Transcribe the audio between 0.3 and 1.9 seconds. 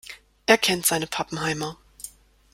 Er kennt seine Pappenheimer.